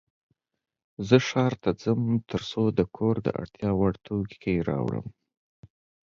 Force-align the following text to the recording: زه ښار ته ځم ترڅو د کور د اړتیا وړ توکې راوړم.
زه 1.07 1.17
ښار 1.27 1.53
ته 1.63 1.69
ځم 1.83 2.01
ترڅو 2.29 2.63
د 2.77 2.79
کور 2.95 3.15
د 3.25 3.27
اړتیا 3.41 3.69
وړ 3.79 3.93
توکې 4.05 4.55
راوړم. 4.69 5.07